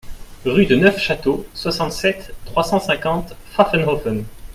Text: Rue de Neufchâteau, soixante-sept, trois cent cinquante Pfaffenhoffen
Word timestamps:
Rue 0.45 0.65
de 0.65 0.75
Neufchâteau, 0.75 1.45
soixante-sept, 1.53 2.33
trois 2.45 2.63
cent 2.63 2.79
cinquante 2.79 3.35
Pfaffenhoffen 3.51 4.25